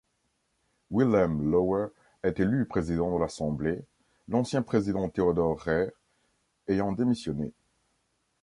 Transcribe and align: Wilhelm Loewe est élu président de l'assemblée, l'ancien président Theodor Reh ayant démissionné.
Wilhelm 0.89 1.51
Loewe 1.51 1.91
est 2.23 2.39
élu 2.39 2.65
président 2.65 3.13
de 3.13 3.21
l'assemblée, 3.21 3.79
l'ancien 4.29 4.63
président 4.63 5.09
Theodor 5.09 5.59
Reh 5.63 5.91
ayant 6.67 6.91
démissionné. 6.91 7.53